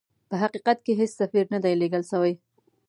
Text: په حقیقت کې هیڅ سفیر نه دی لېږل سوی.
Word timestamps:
په 0.29 0.35
حقیقت 0.43 0.77
کې 0.85 0.93
هیڅ 0.99 1.11
سفیر 1.21 1.45
نه 1.53 1.59
دی 1.63 1.73
لېږل 1.81 2.03
سوی. 2.11 2.33